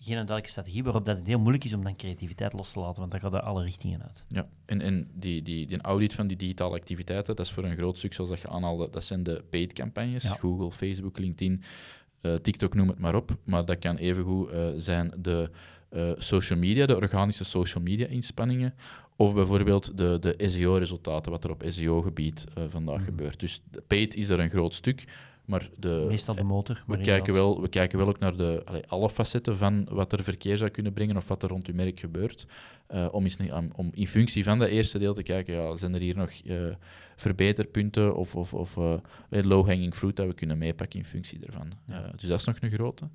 [0.00, 2.98] geen duidelijke strategie waarop dat het heel moeilijk is om dan creativiteit los te laten,
[2.98, 4.24] want dan gaat er alle richtingen uit.
[4.28, 7.76] Ja, en, en die, die, die audit van die digitale activiteiten, dat is voor een
[7.76, 11.62] groot stuk, zoals dat je aanhaalde, dat zijn de paid campagnes, Google, Facebook, LinkedIn,
[12.22, 13.36] uh, TikTok, noem het maar op.
[13.44, 15.50] Maar dat kan evengoed uh, zijn de
[15.90, 18.74] uh, social media, de organische social media inspanningen,
[19.16, 23.04] of bijvoorbeeld de, de SEO-resultaten, wat er op SEO-gebied vandaag mm.
[23.04, 23.40] gebeurt.
[23.40, 25.04] Dus de paid is er een groot stuk,
[25.48, 26.82] maar de, Meestal de motor.
[26.86, 30.22] We kijken, wel, we kijken wel ook naar de, allee, alle facetten van wat er
[30.22, 32.46] verkeer zou kunnen brengen of wat er rond uw merk gebeurt.
[32.90, 33.36] Uh, om, eens,
[33.74, 36.74] om, in functie van dat eerste deel te kijken, ja, zijn er hier nog uh,
[37.16, 38.76] verbeterpunten of, of, of
[39.30, 41.72] low-hanging fruit dat we kunnen meepakken in functie daarvan.
[41.84, 42.10] Ja.
[42.16, 43.08] dus dat is nog een grote.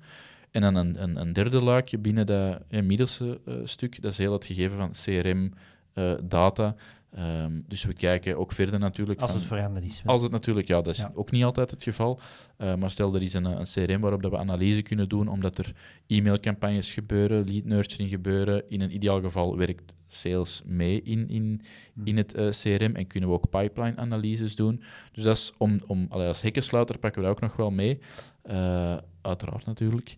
[0.50, 4.44] En dan een, een, een derde laagje binnen dat middelste stuk, dat is heel het
[4.44, 5.52] gegeven van CRM,
[5.94, 6.74] uh, data.
[7.18, 9.20] Um, dus we kijken ook verder natuurlijk.
[9.20, 10.02] Als van, het veranderd is.
[10.04, 11.10] Als het natuurlijk, ja, dat is ja.
[11.14, 12.20] ook niet altijd het geval.
[12.58, 15.58] Uh, maar stel er is een, een, CRM waarop dat we analyse kunnen doen, omdat
[15.58, 15.72] er
[16.06, 18.62] e-mailcampagnes gebeuren, lead nurturing gebeuren.
[18.68, 21.62] In een ideaal geval werkt sales mee in, in,
[21.94, 22.06] hmm.
[22.06, 24.82] in het uh, CRM en kunnen we ook pipeline-analyses doen.
[25.12, 27.98] Dus dat is om, om allee, als hekkensluiter pakken we dat ook nog wel mee.
[28.44, 30.16] Uh, uiteraard natuurlijk.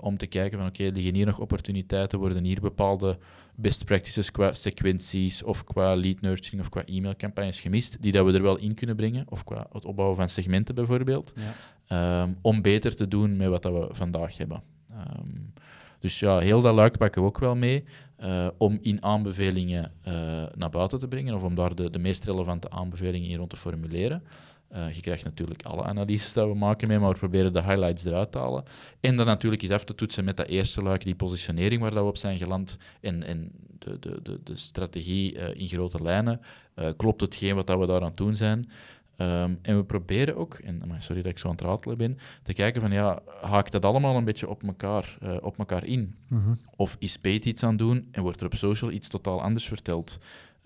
[0.00, 3.18] Om te kijken van oké, okay, liggen hier nog opportuniteiten, worden hier bepaalde
[3.54, 8.32] best practices qua sequenties of qua lead nurturing of qua e-mailcampagnes gemist, die dat we
[8.32, 11.32] er wel in kunnen brengen, of qua het opbouwen van segmenten bijvoorbeeld,
[11.86, 12.22] ja.
[12.22, 14.62] um, om beter te doen met wat dat we vandaag hebben.
[14.92, 15.52] Um,
[15.98, 17.84] dus ja, heel dat luik pakken we ook wel mee
[18.20, 20.12] uh, om in aanbevelingen uh,
[20.54, 23.56] naar buiten te brengen of om daar de, de meest relevante aanbevelingen in rond te
[23.56, 24.22] formuleren.
[24.74, 28.04] Uh, je krijgt natuurlijk alle analyses dat we maken mee, maar we proberen de highlights
[28.04, 28.64] eruit te halen.
[29.00, 32.02] En dan natuurlijk eens af te toetsen met dat eerste luik, die positionering waar dat
[32.02, 36.40] we op zijn geland en, en de, de, de, de strategie uh, in grote lijnen.
[36.76, 38.58] Uh, klopt hetgeen wat dat we daar aan het doen zijn?
[39.18, 42.52] Um, en we proberen ook, en sorry dat ik zo aan het ratelen ben, te
[42.52, 46.14] kijken van ja, haakt dat allemaal een beetje op elkaar, op elkaar in?
[46.28, 46.56] Mm -hmm.
[46.76, 49.66] Of is Pete iets aan het doen en wordt er op social iets totaal anders
[49.66, 50.18] verteld?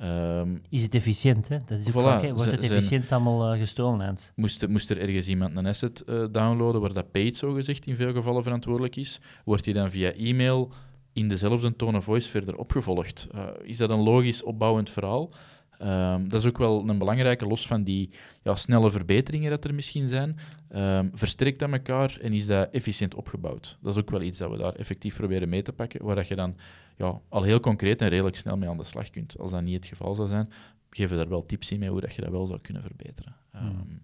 [0.03, 1.49] Um, is het efficiënt?
[1.49, 1.59] Hè?
[1.67, 4.33] Dat is voilà, vaak, Wordt het efficiënt allemaal uh, gestroomlijnd?
[4.37, 8.13] Moest, moest er ergens iemand een asset uh, downloaden waar dat paid zogezegd in veel
[8.13, 10.73] gevallen verantwoordelijk is, wordt die dan via e-mail
[11.13, 13.29] in dezelfde tone of voice verder opgevolgd?
[13.35, 15.31] Uh, is dat een logisch opbouwend verhaal?
[15.79, 18.11] Ehm, dat is ook wel een belangrijke, los van die
[18.43, 20.39] ja, snelle verbeteringen dat er misschien zijn.
[20.77, 23.79] Um, versterkt dat elkaar en is dat efficiënt opgebouwd?
[23.81, 26.29] Dat is ook wel iets dat we daar effectief proberen mee te pakken, waar dat
[26.29, 26.57] je dan
[26.99, 29.39] ja, al heel concreet en redelijk snel mee aan de slag kunt.
[29.39, 30.53] Als dat niet het geval zou zijn,
[30.91, 33.37] geven we daar wel tips in mee hoe dat je dat wel zou kunnen verbeteren.
[33.55, 34.03] Um,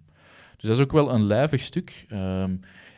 [0.57, 2.07] dus dat is ook wel een lijvig stuk.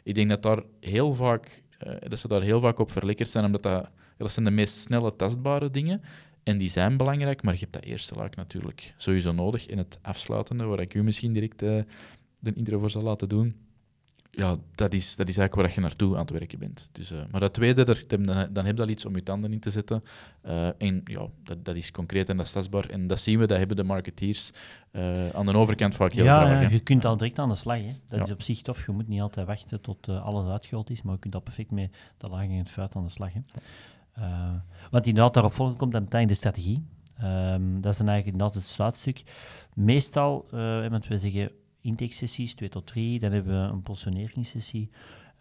[0.03, 3.45] ik denk dat daar heel vaak uh, dat ze daar heel vaak op verlekkerd zijn,
[3.45, 6.03] omdat dat, dat zijn de meest snelle tastbare dingen.
[6.43, 9.67] En die zijn belangrijk, maar je hebt dat eerste luik natuurlijk sowieso nodig.
[9.67, 11.83] In het afsluitende, waar ik u misschien direct uh,
[12.39, 13.57] de intro voor zal laten doen,
[14.37, 16.88] ja, dat is, dat is eigenlijk waar je naartoe aan het werken bent.
[16.92, 19.61] Dus, uh, maar dat tweede, dan, dan heb je al iets om je tanden in
[19.61, 20.05] te zetten.
[20.46, 22.88] Uh, en ja, dat, dat is concreet en dat is tastbaar.
[22.88, 24.53] En dat zien we, dat hebben de marketeers
[24.92, 26.62] uh, aan de overkant vaak heel ja, graag.
[26.62, 27.79] Ja, je kunt al direct aan de slag.
[27.79, 27.94] Hè.
[28.07, 28.25] Dat ja.
[28.25, 28.87] is op zich tof.
[28.87, 31.90] Je moet niet altijd wachten tot alles uitgerold is, maar je kunt dat perfect mee
[32.18, 33.31] de laag in het fruit aan de slag.
[33.33, 33.40] Hè.
[34.90, 36.87] wat inderdaad daarop volgt, komt dan uiteindelijk de strategie.
[37.22, 39.22] Um, dat is dan eigenlijk inderdaad het sluitstuk.
[39.75, 40.46] Meestal,
[40.90, 41.51] want we zeggen
[41.87, 43.20] intake-sessies, twee tot drie.
[43.20, 44.90] Dan hebben we een positioneringssessie.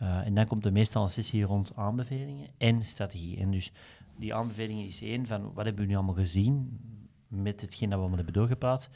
[0.02, 3.38] Uh, en dan komt er meestal een sessie rond aanbevelingen en strategie.
[3.38, 3.72] En dus
[4.18, 6.80] die aanbevelingen is één van wat hebben we nu allemaal gezien
[7.28, 8.90] met hetgeen dat we allemaal hebben doorgepraat.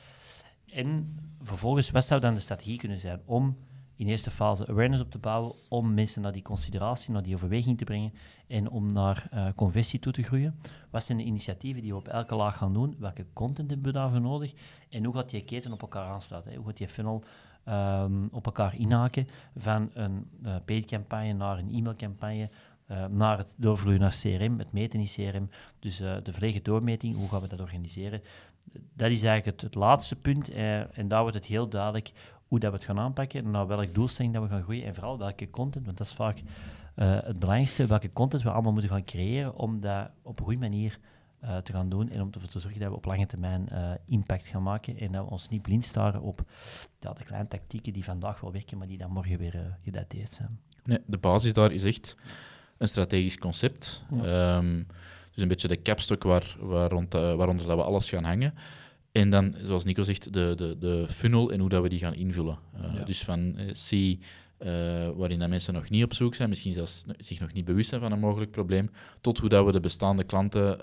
[0.65, 3.57] En vervolgens, wat zou dan de strategie kunnen zijn om
[3.99, 7.77] in eerste fase awareness op te bouwen, om mensen naar die consideratie, naar die overweging
[7.77, 8.13] te brengen
[8.47, 10.59] en om naar uh, conversie toe te groeien.
[10.89, 12.95] Wat zijn de initiatieven die we op elke laag gaan doen?
[12.99, 14.53] Welke content hebben we daarvoor nodig?
[14.89, 16.55] En hoe gaat die keten op elkaar aansluiten?
[16.55, 17.23] Hoe gaat die funnel
[17.69, 22.49] um, op elkaar inhaken van een uh, paid campagne naar een e-mailcampagne,
[22.91, 27.29] uh, naar het doorvloeien naar CRM, het meten in CRM, dus de volledige doormeting, hoe
[27.29, 28.21] gaan we dat organiseren?
[28.93, 32.12] Dat is eigenlijk het laatste punt en daar wordt het heel duidelijk
[32.49, 35.17] hoe dat we het gaan aanpakken, naar welke doelstelling dat we gaan groeien en vooral
[35.17, 36.43] welke content, want dat is vaak uh,
[37.23, 40.99] het belangrijkste, welke content we allemaal moeten gaan creëren om dat op een goede manier
[41.43, 43.91] uh, te gaan doen en om ervoor te zorgen dat we op lange termijn uh,
[44.05, 46.43] impact gaan maken en dat we ons niet blind staren op
[46.99, 50.59] ja, de kleine tactieken die vandaag wel werken, maar die dan morgen weer gedateerd zijn.
[50.83, 52.15] Nee, de basis daar is echt
[52.77, 54.05] een strategisch concept.
[54.12, 54.57] Ja.
[54.57, 54.88] Um,
[55.33, 58.53] dus een beetje de capstok waar, waar rond, waaronder dat we alles gaan hangen.
[59.12, 62.13] En dan, zoals Nico zegt, de, de, de funnel en hoe dat we die gaan
[62.13, 62.58] invullen.
[62.76, 63.04] Uh, ja.
[63.04, 64.17] Dus van uh, C, uh,
[65.15, 68.02] waarin dat mensen nog niet op zoek zijn, misschien zelfs zich nog niet bewust zijn
[68.02, 68.89] van een mogelijk probleem,
[69.22, 70.78] tot hoe dat we de bestaande klanten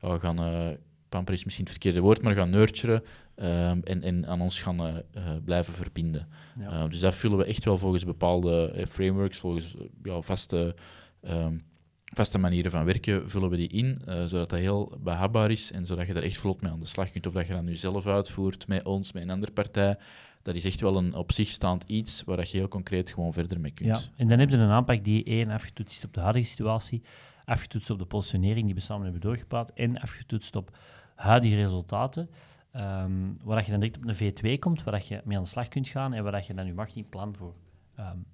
[0.00, 0.76] ja, gaan,
[1.08, 5.02] pamper is misschien het verkeerde woord, maar gaan nurturen en, en aan ons gaan
[5.44, 6.28] blijven verbinden.
[6.60, 6.88] Ja.
[6.88, 10.74] dus dat vullen we echt wel volgens bepaalde frameworks, volgens ja, vaste
[11.22, 11.62] um,
[12.10, 15.86] vaste manieren van werken vullen we die in, uh, zodat dat heel behapbaar is en
[15.86, 17.26] zodat je er echt vlot mee aan de slag kunt.
[17.26, 19.98] Of dat je dat nu zelf uitvoert, met ons, met een andere partij.
[20.42, 23.60] Dat is echt wel een op zich staand iets waar je heel concreet gewoon verder
[23.60, 24.00] mee kunt.
[24.00, 27.02] Ja, en dan heb je een aanpak die één afgetoetst is op de huidige situatie,
[27.44, 30.76] afgetoetst op de positionering die we samen hebben doorgepraat en afgetoetst op
[31.14, 32.30] huidige resultaten.
[32.76, 35.68] Um, waar je dan direct op een V2 komt, waar je mee aan de slag
[35.68, 37.54] kunt gaan en waar je dan je marketingplan voor
[37.98, 38.24] um,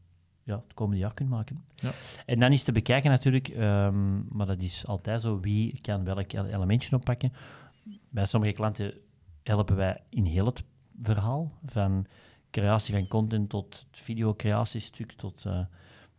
[0.46, 1.64] ja, het komende jaar kunt maken.
[1.74, 1.92] Ja.
[2.26, 6.32] En dan is te bekijken natuurlijk, um, maar dat is altijd zo, wie kan welk
[6.32, 7.32] elementje oppakken.
[8.08, 8.94] Bij sommige klanten
[9.42, 10.62] helpen wij in heel het
[11.02, 12.06] verhaal, van
[12.50, 15.60] creatie van content tot het videocreatiestuk, tot, uh,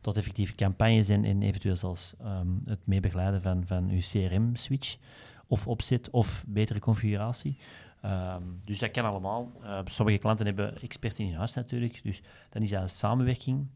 [0.01, 4.97] tot effectieve campagnes en, en eventueel zelfs um, het meebegeleiden van, van uw CRM-switch
[5.47, 7.57] of opzet of betere configuratie.
[8.05, 9.51] Um, dus dat kan allemaal.
[9.63, 13.67] Uh, sommige klanten hebben experten in huis natuurlijk, dus dan is dat een samenwerking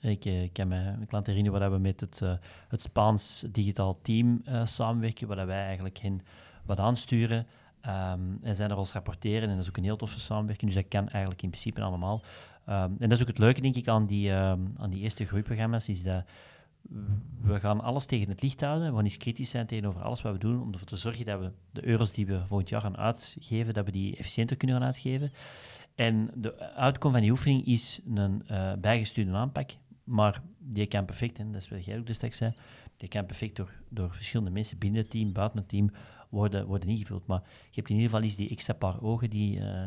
[0.00, 2.32] ik, uh, ik kan me een klant herinneren waar we met het, uh,
[2.68, 6.20] het Spaans digitaal team uh, samenwerken, waar wij eigenlijk hen
[6.64, 7.46] wat aansturen
[7.86, 9.48] um, en zij naar ons rapporteren.
[9.48, 12.22] En dat is ook een heel toffe samenwerking, dus dat kan eigenlijk in principe allemaal.
[12.68, 15.24] Um, en dat is ook het leuke, denk ik, aan die, um, aan die eerste
[15.24, 16.24] groeiprogramma's, is dat
[17.40, 18.88] we gaan alles tegen het licht houden.
[18.88, 21.40] We gaan eens kritisch zijn tegenover alles wat we doen, om ervoor te zorgen dat
[21.40, 24.86] we de euro's die we volgend jaar gaan uitgeven, dat we die efficiënter kunnen gaan
[24.86, 25.32] uitgeven.
[25.94, 28.42] En de outcome van die oefening is een
[28.80, 29.70] bijgestuurde aanpak
[30.10, 32.52] maar die kan perfect, en dat is wat jij ook destijds zei,
[32.96, 35.90] die kan perfect door, door verschillende mensen binnen het team, buiten het team,
[36.28, 37.26] worden, worden ingevuld.
[37.26, 39.84] Maar je hebt in ieder geval eens die extra paar ogen die uh,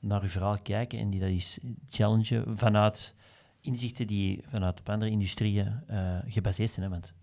[0.00, 1.58] naar je verhaal kijken en die dat is
[1.88, 3.14] challengen vanuit
[3.60, 6.84] inzichten die vanuit op andere industrieën uh, gebaseerd zijn.
[6.84, 6.90] Hè?
[6.90, 7.14] Want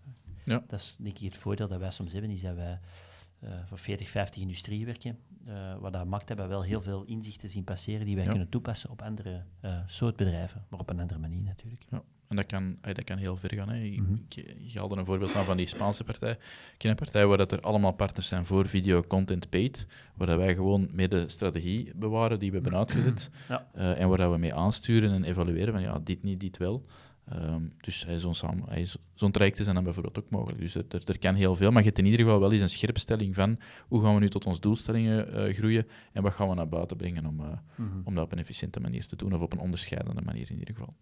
[0.46, 0.64] ja.
[0.68, 2.80] dat is denk ik het voordeel dat wij soms hebben, is dat wij
[3.44, 5.20] uh, voor 40, 50 industrieën werken.
[5.48, 8.30] Uh, wat dat maakt, hebben we wel heel veel inzichten zien passeren die wij ja.
[8.30, 9.44] kunnen toepassen op andere
[9.86, 11.84] soort bedrijven, maar op een andere manier natuurlijk.
[11.90, 12.04] Ja.
[12.28, 13.70] En dat kan, dat kan heel ver gaan.
[13.70, 13.84] Hè.
[13.84, 14.14] Ik, Mhm.
[14.14, 14.36] ik,
[14.68, 16.32] ik haalde een voorbeeld aan van die Spaanse partij.
[16.32, 16.40] Ik
[16.78, 20.38] ken een partij waar dat er allemaal partners zijn voor video content paid, waar dat
[20.38, 23.30] wij gewoon mee de strategie bewaren die we hebben uitgezet.
[23.50, 23.68] Ja.
[23.74, 26.86] Eh, en waar dat we mee aansturen en evalueren van ja, dit niet, dit wel.
[27.30, 28.36] Ehm, dus zo'n
[29.14, 30.60] zo'n traject is dan bijvoorbeeld ook mogelijk.
[30.62, 32.62] Dus er, er, er kan heel veel, maar je hebt in ieder geval wel eens
[32.62, 36.50] een scherpstelling van hoe gaan we nu tot onze doelstellingen eh, groeien en wat gaan
[36.50, 37.90] we naar buiten brengen om, eh, Mhm.
[38.04, 40.74] om dat op een efficiënte manier te doen, of op een onderscheidende manier in ieder
[40.76, 40.94] geval.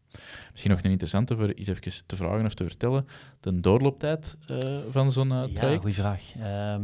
[0.51, 3.07] Misschien nog een interessante voor eens even te vragen of te vertellen,
[3.39, 5.81] de doorlooptijd eh, van zo'n eh, Ja, traject.
[5.81, 6.33] goede vraag.
[6.39, 6.83] Ehm,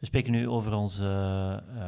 [0.00, 1.00] we spreken nu over ons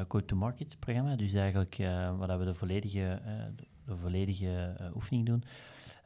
[0.09, 1.17] go-to-market programma.
[1.17, 1.77] Dus eigenlijk
[2.19, 3.21] waar dat we de volledige,
[3.57, 5.45] de, volledige oefening doen.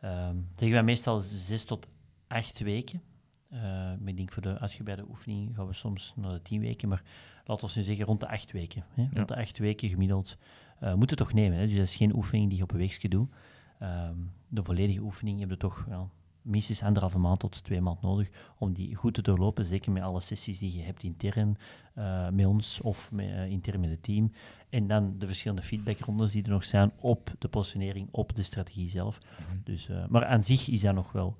[0.05, 1.88] Ehm zeggen wij meestal zes tot
[2.27, 3.03] acht weken.
[3.51, 6.88] Eh, maar ik denk voor de uitgebreide oefening gaan we soms naar de tien weken.
[6.88, 7.03] Maar
[7.45, 8.85] laten we nu zeggen rond de acht weken.
[8.88, 9.03] Hè?
[9.03, 9.25] Rond Ja.
[9.25, 10.37] de acht weken gemiddeld.
[10.81, 11.59] eh moet het toch nemen.
[11.59, 11.64] Hè?
[11.67, 13.31] Dus dat is geen oefening die je op een weekje doet.
[13.79, 14.17] Ehm,
[14.49, 16.09] de volledige oefening heb je toch ja,
[16.45, 20.21] minstens anderhalve maand tot twee maand nodig om die goed te doorlopen, zeker met alle
[20.21, 21.57] sessies die je hebt intern
[21.95, 24.33] eh, met ons of met, eh, intern met het team.
[24.69, 28.89] En dan de verschillende feedbackrondes die er nog zijn op de positionering, op de strategie
[28.89, 29.19] zelf.
[29.19, 29.59] Mhm.
[29.65, 31.37] Dus, eh, maar aan zich is dat nog wel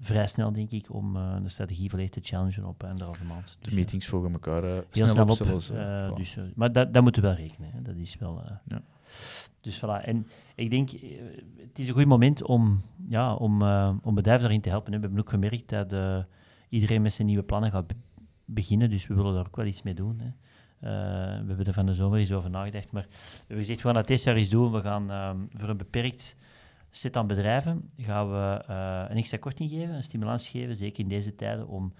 [0.00, 1.12] vrij snel, denk ik, om
[1.42, 3.46] de strategie volledig te challengen op anderhalve maand.
[3.46, 5.30] De Dus, meetings volgen elkaar heel snel, op.
[5.30, 5.36] op.
[5.36, 6.14] zelfs, voilà.
[6.16, 7.70] dus, maar dat, dat moeten we wel rekenen.
[7.72, 7.82] Hè.
[7.82, 8.42] Dat is wel...
[8.64, 8.82] Ja.
[9.60, 10.04] Dus voilà.
[10.04, 11.10] En ik denk, eh,
[11.56, 14.92] het is een goed moment om, ja, om, eh, om bedrijven daarin te helpen.
[14.92, 16.18] We hebben ook gemerkt dat eh,
[16.68, 17.94] iedereen met zijn nieuwe plannen gaat be-
[18.44, 18.90] beginnen.
[18.90, 20.20] Dus we willen daar ook wel iets mee doen.
[20.20, 20.30] Hè.
[20.80, 22.92] We hebben er van de zomer eens over nagedacht.
[22.92, 24.72] Maar we hebben gezegd, dat dit jaar eens doen.
[24.72, 26.36] We gaan ehm, voor een beperkt
[26.90, 28.62] set aan bedrijven gaan we
[29.10, 31.92] een extra korting geven, een stimulans geven, zeker in deze tijden, om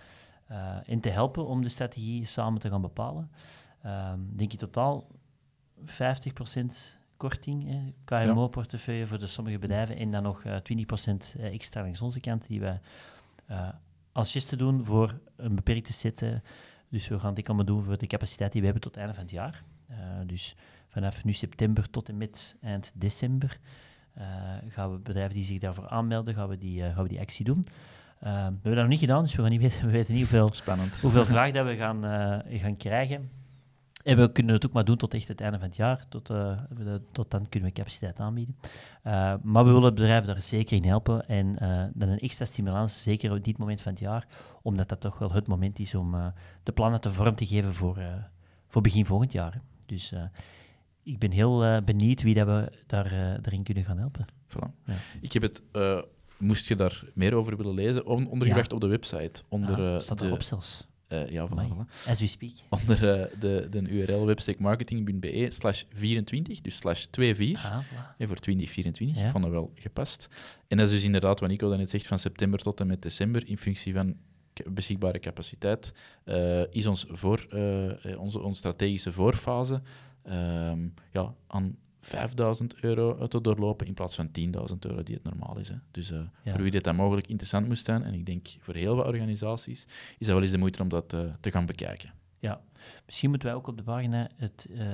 [0.84, 3.30] in te helpen om de strategie samen te gaan bepalen.
[3.82, 5.06] Ehm, denk je totaal
[5.84, 10.56] 50% korting, KMO-portefeuille voor de sommige bedrijven, en dan nog eh
[11.36, 12.80] 20% extra langs onze kant, die wij
[13.46, 13.68] eh,
[14.12, 16.22] als geste doen voor een beperkte set.
[16.22, 16.30] eh.
[16.88, 19.16] dus we gaan dit allemaal doen voor de capaciteit die we hebben tot het einde
[19.16, 19.62] van het jaar.
[19.88, 20.54] Eh, dus
[20.88, 23.58] vanaf nu september tot en met eind december
[24.14, 24.24] eh,
[24.68, 27.44] gaan we bedrijven die zich daarvoor aanmelden, gaan we die, eh, gaan we die actie
[27.44, 27.66] doen.
[28.18, 30.20] Eh, we hebben dat nog niet gedaan, dus we, gaan niet weten, we weten niet
[30.22, 31.00] hoeveel, Spannend.
[31.00, 33.30] hoeveel vraag dat we gaan, eh, gaan krijgen.
[34.06, 36.04] En we kunnen het ook maar doen tot echt het einde van het jaar.
[36.08, 36.58] Tot, eh,
[37.12, 38.56] tot dan kunnen we capaciteit aanbieden.
[39.02, 41.28] Eh, maar we willen bedrijven daar zeker in helpen.
[41.28, 44.26] En eh, dan een extra stimulans, zeker op dit moment van het jaar.
[44.62, 47.98] Omdat dat toch wel het moment is om de plannen te vorm te geven voor,
[48.68, 49.52] voor begin volgend jaar.
[49.52, 49.58] hè.
[49.86, 50.12] Dus
[51.02, 53.08] ik ben heel benieuwd wie dat we daar,
[53.42, 54.26] daarin kunnen gaan helpen.
[54.48, 54.84] Voilà.
[54.84, 54.94] Ja.
[55.20, 55.62] Ik heb het,
[56.38, 59.42] moest je daar meer over willen lezen, on- ondergebracht op de website.
[59.48, 60.86] Onder, eh, staat de, erop zelfs.
[61.08, 61.68] Eh, ja, Amai.
[61.68, 62.06] voilà.
[62.06, 62.52] As we speak.
[62.68, 67.64] Onder eh, de, de URL webstackmarketing.be slash 24, dus slash 24.
[67.64, 68.16] Ah, voilà.
[68.18, 69.16] Ja, voor 2024.
[69.16, 69.24] Ja.
[69.24, 70.28] Ik vond dat wel gepast.
[70.68, 73.48] En dat is dus inderdaad wat Nico net zegt, van september tot en met december,
[73.48, 74.16] in functie van
[74.66, 77.46] beschikbare capaciteit, eh, is ons voor,
[78.18, 79.82] onze, onze strategische voorfase
[80.22, 85.58] ehm, ja, aan 5000 euro te doorlopen in plaats van 10.000 euro die het normaal
[85.58, 85.68] is.
[85.68, 85.74] Hè.
[85.90, 86.52] Dus eh, Ja.
[86.52, 89.86] voor wie dit dan mogelijk interessant moest zijn, en ik denk voor heel wat organisaties,
[90.18, 92.12] is dat wel eens de moeite om dat eh, te gaan bekijken.
[92.38, 92.60] Ja,
[93.06, 94.86] misschien moeten wij ook op de pagina het, eh,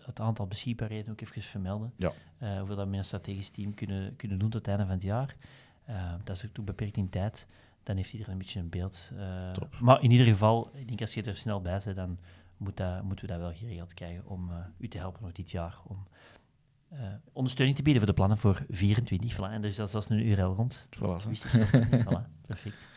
[0.00, 1.92] het aantal beschikbaarheden ook even vermelden.
[1.96, 2.12] Ja.
[2.58, 5.36] Hoeveel dat een strategisch team kunnen, kunnen doen tot het einde van het jaar.
[6.24, 7.46] Dat is ook beperkt in tijd.
[7.82, 9.12] Dan heeft iedereen een beetje een beeld.
[9.52, 9.76] Top.
[9.80, 12.18] maar in ieder geval, ik denk als je er snel bij bent, dan
[12.56, 15.78] moet dat, moeten we dat wel geregeld krijgen om u te helpen nog dit jaar.
[15.86, 16.06] Om
[16.90, 16.98] eh,
[17.32, 19.34] ondersteuning te bieden voor de plannen voor 24.
[19.34, 19.52] Voilà.
[19.52, 20.88] En er is zelfs een URL rond.
[20.96, 21.28] Voilà.
[21.28, 21.70] Wist ik
[22.46, 22.88] perfect.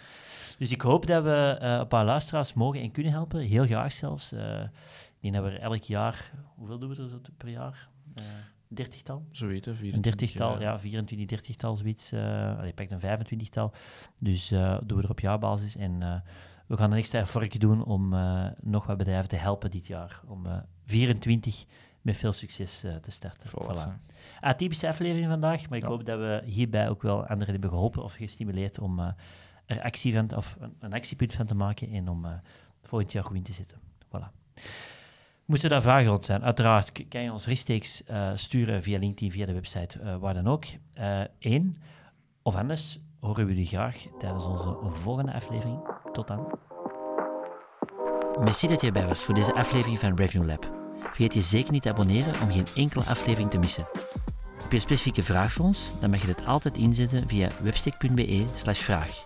[0.62, 3.40] Dus ik hoop dat we eh, een paar luisteraars mogen en kunnen helpen.
[3.40, 4.32] Heel graag zelfs.
[4.32, 6.32] Eh, ik denk dat we er elk jaar...
[6.56, 7.90] Hoeveel doen we er zo per jaar?
[8.68, 9.26] Dertigtal?
[9.32, 12.14] Zo weten, Een 24, dertigtal, eh, ja, 24, dertigtal, zoiets.
[12.14, 13.74] allee, pak een 25-tal.
[14.20, 14.48] Dus
[14.84, 15.76] doen we er op jaarbasis.
[15.76, 16.24] En
[16.68, 18.16] we gaan een extra effort doen om
[18.62, 20.22] nog wat bedrijven te helpen dit jaar.
[20.28, 21.66] Om eh 24
[22.02, 23.50] met veel succes eh, te starten.
[23.50, 24.10] Voilà.
[24.40, 25.90] Atypische aflevering vandaag, maar ik Ja.
[25.90, 29.08] hoop dat we hierbij ook wel anderen hebben geholpen of gestimuleerd om eh,
[29.66, 32.32] er actie van, of een, een actiepunt van te maken en om eh,
[32.84, 33.78] volgend jaar goed in te zetten.
[34.08, 34.32] Voilà.
[35.46, 39.46] Moesten daar vragen rond zijn, uiteraard kan je ons rechtstreeks eh, sturen via LinkedIn, via
[39.46, 40.66] de website, eh, waar dan ook.
[41.40, 41.76] Eén,
[42.42, 45.80] of anders horen we jullie graag tijdens onze volgende aflevering.
[46.12, 46.60] Tot dan.
[48.40, 50.81] Merci dat je erbij was voor deze aflevering van Revenue Lab.
[51.12, 53.88] Vergeet je zeker niet te abonneren om geen enkele aflevering te missen.
[54.62, 55.92] Heb je een specifieke vraag voor ons?
[56.00, 59.24] Dan mag je dit altijd inzetten via webstick.be vraag.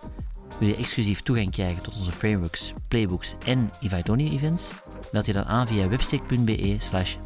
[0.58, 3.70] Wil je exclusief toegang krijgen tot onze frameworks, playbooks en
[4.08, 4.72] Only events?
[5.12, 6.76] Meld je dan aan via webstick.be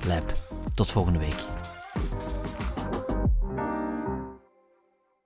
[0.07, 0.33] lab.
[0.75, 1.60] Tot volgende week.